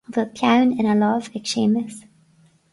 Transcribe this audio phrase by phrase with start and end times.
[0.09, 1.97] An bhfuil peann ina lámh ag Séamus